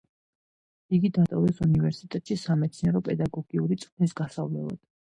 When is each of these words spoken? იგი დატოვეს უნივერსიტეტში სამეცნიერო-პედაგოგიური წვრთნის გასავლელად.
იგი 0.97 1.11
დატოვეს 1.17 1.61
უნივერსიტეტში 1.67 2.39
სამეცნიერო-პედაგოგიური 2.47 3.81
წვრთნის 3.87 4.21
გასავლელად. 4.25 4.87